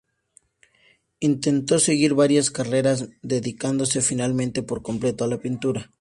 Intentó 1.19 1.77
seguir 1.77 2.15
varias 2.15 2.49
carreras, 2.49 3.09
dedicándose 3.21 4.01
finalmente 4.01 4.63
por 4.63 4.81
completo 4.81 5.25
a 5.25 5.27
la 5.27 5.37
pintura. 5.37 5.89